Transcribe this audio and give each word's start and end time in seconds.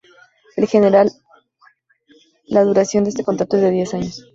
En 0.55 0.65
general 0.65 1.11
la 2.47 2.63
duración 2.63 3.03
de 3.03 3.11
este 3.11 3.23
contrato 3.23 3.57
es 3.57 3.61
de 3.61 3.69
diez 3.69 3.93
años. 3.93 4.25